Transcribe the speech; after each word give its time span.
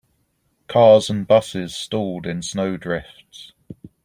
Cars 0.67 1.11
and 1.11 1.27
busses 1.27 1.75
stalled 1.75 2.25
in 2.25 2.41
snow 2.41 2.75
drifts. 2.75 3.51